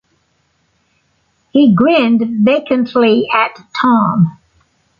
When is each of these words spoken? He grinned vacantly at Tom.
He 1.51 1.75
grinned 1.75 2.43
vacantly 2.43 3.27
at 3.31 3.55
Tom. 3.79 4.39